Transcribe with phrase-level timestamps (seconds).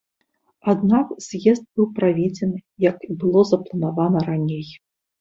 [0.71, 2.57] Аднак, з'езд быў праведзены,
[2.89, 4.67] як і было запланавана раней.